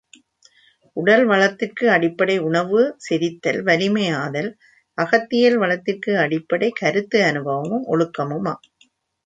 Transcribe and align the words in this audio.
உடல் 0.97 1.25
வளத்திற்கு 1.25 1.91
அடிப்படை 1.91 2.37
உணவு, 2.39 2.79
செரித்தல், 3.05 3.61
வலிமை 3.61 4.09
ஆதல் 4.17 4.49
அகத்தியல் 4.97 5.57
வளத்திற்கு 5.57 6.17
அடிப்படைக் 6.17 6.79
கருத்து 6.81 7.23
அனுபவமும், 7.23 7.87
ஒழுக்கமுமாம். 7.87 8.63